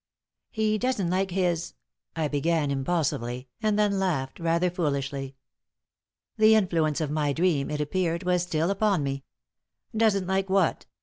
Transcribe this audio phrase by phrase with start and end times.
[0.49, 1.75] "He doesn't like his"
[2.15, 5.35] I began, impulsively, and then laughed, rather foolishly.
[6.37, 9.25] The influence of my dream, it appeared, was still upon me.
[9.95, 10.87] "Doesn't like what?"